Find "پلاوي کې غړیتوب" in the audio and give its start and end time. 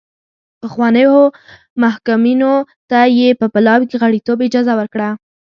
3.53-4.37